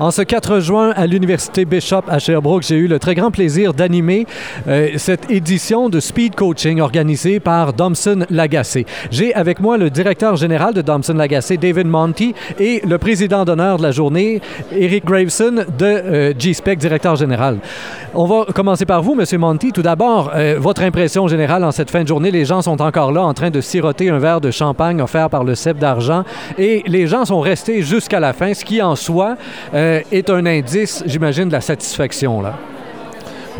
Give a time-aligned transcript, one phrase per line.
[0.00, 3.74] En ce 4 juin, à l'Université Bishop à Sherbrooke, j'ai eu le très grand plaisir
[3.74, 4.26] d'animer
[4.68, 8.86] euh, cette édition de Speed Coaching organisée par Domson Lagacé.
[9.10, 13.78] J'ai avec moi le directeur général de Domson Lagacé, David Monty, et le président d'honneur
[13.78, 14.40] de la journée,
[14.70, 17.58] Eric Graveson de euh, G-Spec, directeur général.
[18.14, 19.72] On va commencer par vous, Monsieur Monty.
[19.72, 22.30] Tout d'abord, euh, votre impression générale en cette fin de journée.
[22.30, 25.42] Les gens sont encore là en train de siroter un verre de champagne offert par
[25.42, 26.22] le CEP d'argent
[26.56, 29.34] et les gens sont restés jusqu'à la fin, ce qui en soi
[29.88, 32.40] euh, est un indice, j'imagine, de la satisfaction.
[32.40, 32.58] Là.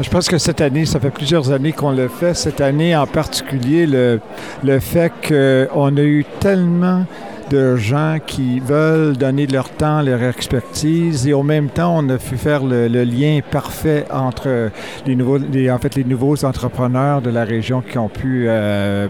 [0.00, 2.34] Je pense que cette année, ça fait plusieurs années qu'on le fait.
[2.34, 4.20] Cette année en particulier, le,
[4.62, 7.04] le fait qu'on a eu tellement
[7.50, 12.18] de gens qui veulent donner leur temps, leur expertise, et au même temps, on a
[12.18, 14.70] pu faire le, lien parfait entre
[15.06, 19.08] les nouveaux, en fait, les nouveaux entrepreneurs de la région qui ont pu euh,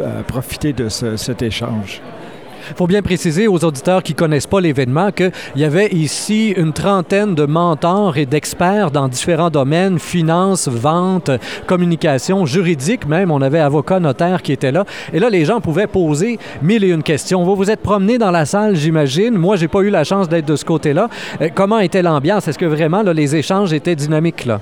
[0.00, 2.00] euh, profiter de ce, cet échange.
[2.70, 6.50] Il faut bien préciser aux auditeurs qui ne connaissent pas l'événement qu'il y avait ici
[6.56, 11.30] une trentaine de mentors et d'experts dans différents domaines, finance, vente,
[11.66, 13.30] communication, juridique même.
[13.30, 14.84] On avait avocats, notaires qui étaient là.
[15.12, 17.44] Et là, les gens pouvaient poser mille et une questions.
[17.44, 19.34] Vous vous êtes promené dans la salle, j'imagine.
[19.36, 21.08] Moi, j'ai pas eu la chance d'être de ce côté-là.
[21.40, 22.48] Euh, comment était l'ambiance?
[22.48, 24.60] Est-ce que vraiment les échanges étaient dynamiques là?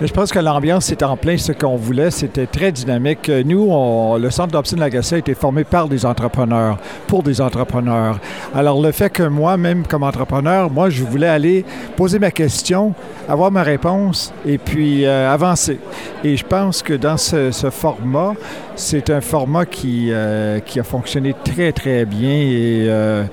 [0.00, 2.12] Je pense que l'ambiance était en plein ce qu'on voulait.
[2.12, 3.28] C'était très dynamique.
[3.28, 3.68] Nous,
[4.16, 8.20] le Centre d'Obson Lagacé a été formé par des entrepreneurs, pour des entrepreneurs.
[8.54, 11.64] Alors, le fait que moi, même comme entrepreneur, moi, je voulais aller
[11.96, 12.94] poser ma question,
[13.28, 15.80] avoir ma réponse et puis euh, avancer.
[16.22, 18.34] Et je pense que dans ce, format,
[18.76, 23.24] c'est un format qui, euh, qui a fonctionné très, très bien et euh,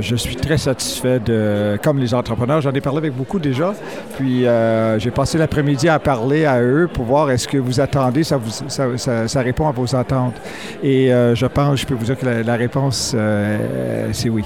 [0.00, 2.60] je suis très satisfait de, comme les entrepreneurs.
[2.60, 3.74] J'en ai parlé avec beaucoup déjà.
[4.16, 4.44] Puis
[4.98, 8.38] j'ai passé l'après-midi à parler à eux pour voir est-ce que vous attendez, ça,
[9.42, 10.34] répond à vos attentes.
[10.82, 14.44] Et euh, je pense, je peux vous dire que la, la réponse, euh, c'est oui.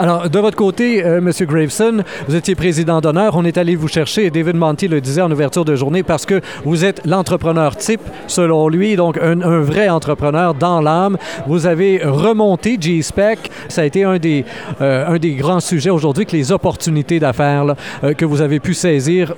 [0.00, 1.30] Alors, de votre côté, euh, M.
[1.42, 3.36] Graveson, vous étiez président d'honneur.
[3.36, 6.40] On est allé vous chercher, David Monty le disait en ouverture de journée, parce que
[6.64, 11.18] vous êtes l'entrepreneur type, selon lui, donc un, vrai entrepreneur dans l'âme.
[11.46, 13.50] Vous avez remonté G-Spec.
[13.68, 14.46] Ça a été un des,
[14.80, 18.72] euh, un des grands sujets aujourd'hui, que les opportunités d'affaires euh, que vous avez pu
[18.72, 19.34] saisir,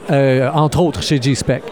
[0.55, 1.65] entre autres, chez G-Spec.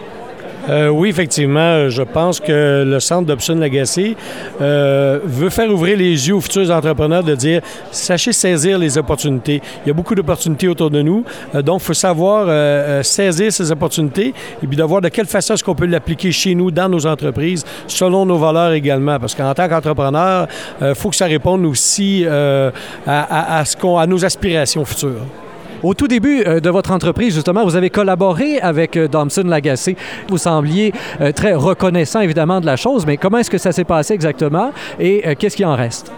[0.69, 4.15] Euh, oui, effectivement, je pense que le centre d'Option Legacy
[4.61, 7.61] euh, veut faire ouvrir les yeux aux futurs entrepreneurs de dire
[7.91, 9.61] sachez saisir les opportunités.
[9.83, 11.23] Il y a beaucoup d'opportunités autour de nous,
[11.55, 12.21] euh, donc il faut savoir
[13.03, 16.53] saisir ces opportunités et puis de voir de quelle façon est-ce qu'on peut l'appliquer chez
[16.55, 19.19] nous, dans nos entreprises, selon nos valeurs également.
[19.19, 20.47] Parce qu'en tant qu'entrepreneur,
[20.81, 25.25] il faut que ça réponde aussi à, ce qu'on, à nos aspirations futures.
[25.83, 29.95] Au tout début euh, de votre entreprise, justement, vous avez collaboré avec euh, Domson Lagacé.
[30.29, 33.83] Vous sembliez euh, très reconnaissant, évidemment, de la chose, mais comment est-ce que ça s'est
[33.83, 36.11] passé exactement et euh, qu'est-ce qui en reste?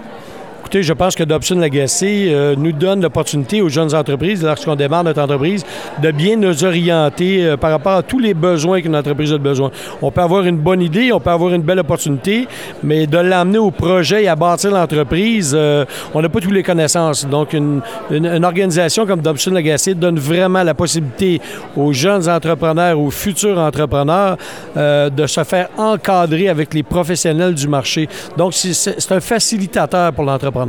[0.82, 5.22] Je pense que Dobson Legacy euh, nous donne l'opportunité aux jeunes entreprises, lorsqu'on démarre notre
[5.22, 5.64] entreprise,
[6.02, 9.70] de bien nous orienter euh, par rapport à tous les besoins qu'une entreprise a besoin.
[10.02, 12.48] On peut avoir une bonne idée, on peut avoir une belle opportunité,
[12.82, 15.86] mais de l'amener au projet et à bâtir l'entreprise, euh,
[16.16, 17.28] on n'a pas toutes les connaissances.
[17.28, 21.40] Donc, une, une, organisation comme Dobson Legacy donne vraiment la possibilité
[21.78, 24.38] aux jeunes entrepreneurs, aux futurs entrepreneurs,
[24.76, 28.10] de se faire encadrer avec les professionnels du marché.
[28.38, 30.63] Donc, c'est un facilitateur pour l'entrepreneur.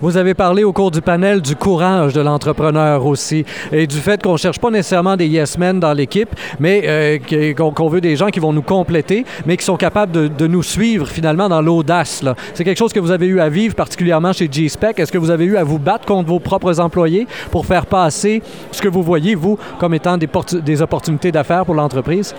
[0.00, 4.22] Vous avez parlé au cours du panel du courage de l'entrepreneur aussi et du fait
[4.22, 6.28] qu'on ne cherche pas nécessairement des yes men dans l'équipe,
[6.58, 10.46] mais euh, qu'on veut des gens qui vont nous compléter, mais qui sont capables de,
[10.46, 12.22] nous suivre finalement dans l'audace.
[12.54, 14.98] C'est quelque chose que vous avez eu à vivre particulièrement chez G-Spec.
[14.98, 18.42] Est-ce que vous avez eu à vous battre contre vos propres employés pour faire passer
[18.72, 22.34] ce que vous voyez, vous, comme étant des opportunités d'affaires pour l'entreprise?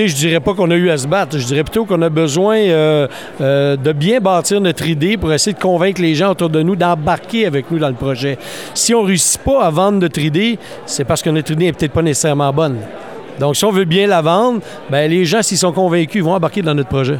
[0.00, 1.36] Écoutez, je dirais pas qu'on a eu à se battre.
[1.36, 3.06] Je dirais plutôt qu'on a besoin euh,
[3.42, 6.74] euh, de bien bâtir notre idée pour essayer de convaincre les gens autour de nous
[6.74, 8.38] d'embarquer avec nous dans le projet.
[8.72, 11.92] Si on réussit pas à vendre notre idée, c'est parce que notre idée n'est peut-être
[11.92, 12.78] pas nécessairement bonne.
[13.38, 16.62] Donc, si on veut bien la vendre, ben, les gens, s'ils sont convaincus, vont embarquer
[16.62, 17.18] dans notre projet.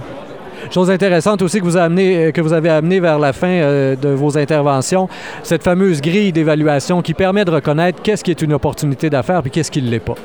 [0.70, 5.06] Chose intéressante aussi que vous, euh, avez amené vers la fin de vos interventions,
[5.42, 9.50] cette fameuse grille d'évaluation qui permet de reconnaître qu'est-ce qui est une opportunité d'affaires puis
[9.50, 10.16] qu'est-ce qui ne l'est pas.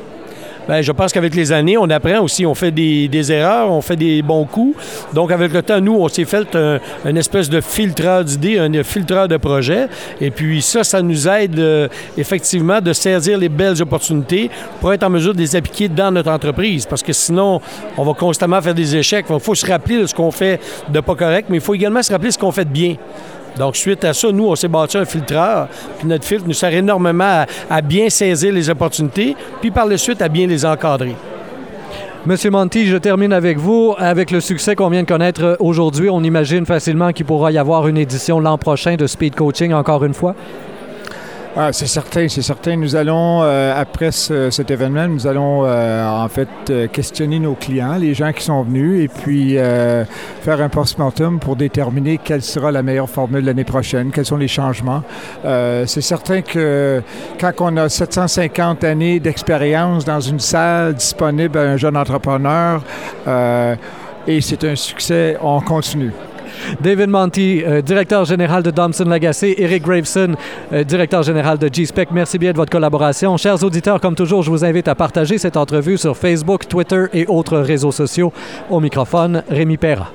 [0.67, 3.81] Bien, je pense qu'avec les années, on apprend aussi, on fait des, des, erreurs, on
[3.81, 4.75] fait des bons coups.
[5.13, 8.83] Donc, avec le temps, nous, on s'est fait un, une espèce de filtreur d'idées, un
[8.83, 9.87] filtreur de projets.
[10.19, 15.03] Et puis ça, ça nous aide euh, effectivement de saisir les belles opportunités pour être
[15.03, 16.87] en mesure de les appliquer dans notre entreprise.
[16.87, 17.61] Parce que sinon,
[17.95, 19.27] on va constamment faire des échecs.
[19.29, 20.59] Il faut se rappeler de ce qu'on fait
[20.89, 22.95] de pas correct, mais il faut également se rappeler ce qu'on fait de bien.
[23.57, 25.67] Donc, suite à ça, nous, on s'est bâti un filtreur.
[25.97, 30.21] Puis notre filtre nous sert énormément à, bien saisir les opportunités, puis par la suite
[30.21, 31.15] à bien les encadrer.
[32.25, 33.93] Monsieur Monty, je termine avec vous.
[33.97, 37.87] Avec le succès qu'on vient de connaître aujourd'hui, on imagine facilement qu'il pourra y avoir
[37.87, 40.35] une édition l'an prochain de Speed Coaching encore une fois?
[41.57, 42.75] Ah, c'est certain, c'est certain.
[42.75, 47.95] Nous allons, euh, après cet événement, nous allons euh, en fait euh, questionner nos clients,
[47.95, 52.83] les gens qui sont venus, et puis faire un post-mortem pour déterminer quelle sera la
[52.83, 55.01] meilleure formule l'année prochaine, quels sont les changements.
[55.43, 57.01] c'est certain que
[57.39, 62.83] quand on a 750 années d'expérience dans une salle disponible à un jeune entrepreneur,
[64.27, 66.11] et c'est un succès, on continue.
[66.81, 70.35] David Monty, euh, directeur général de Domson Lagacé, Eric Graveson,
[70.73, 72.09] euh, directeur général de G-Spec.
[72.11, 73.37] Merci bien de votre collaboration.
[73.37, 77.25] Chers auditeurs, comme toujours, je vous invite à partager cette entrevue sur Facebook, Twitter et
[77.27, 78.31] autres réseaux sociaux.
[78.69, 80.11] Au microphone, Rémi Perra.